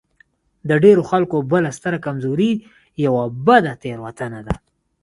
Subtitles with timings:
[0.69, 2.51] د ډېرو خلکو بله ستره کمزوري
[3.05, 4.55] يوه بده تېروتنه ده.